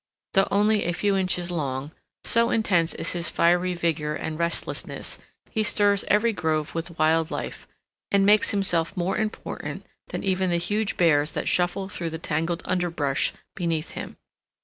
[0.33, 1.91] Though only a few inches long,
[2.23, 5.19] so intense is his fiery vigor and restlessness,
[5.51, 7.67] he stirs every grove with wild life,
[8.11, 12.63] and makes himself more important than even the huge bears that shuffle through the tangled
[12.65, 14.17] underbrush beneath him.